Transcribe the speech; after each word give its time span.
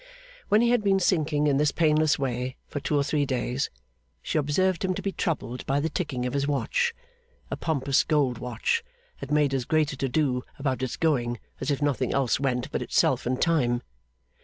When 0.49 0.61
he 0.61 0.71
had 0.71 0.83
been 0.83 0.99
sinking 0.99 1.45
in 1.45 1.57
this 1.57 1.71
painless 1.71 2.17
way 2.17 2.57
for 2.67 2.79
two 2.79 2.97
or 2.97 3.03
three 3.03 3.23
days, 3.23 3.69
she 4.23 4.39
observed 4.39 4.83
him 4.83 4.95
to 4.95 5.01
be 5.03 5.11
troubled 5.11 5.63
by 5.67 5.79
the 5.79 5.89
ticking 5.91 6.25
of 6.25 6.33
his 6.33 6.47
watch 6.47 6.95
a 7.51 7.55
pompous 7.55 8.03
gold 8.03 8.39
watch 8.39 8.83
that 9.19 9.29
made 9.29 9.53
as 9.53 9.63
great 9.63 9.93
a 9.93 9.97
to 9.97 10.09
do 10.09 10.41
about 10.57 10.81
its 10.81 10.97
going 10.97 11.39
as 11.59 11.69
if 11.69 11.83
nothing 11.83 12.15
else 12.15 12.39
went 12.39 12.71
but 12.71 12.81
itself 12.81 13.27
and 13.27 13.39
Time. 13.43 13.83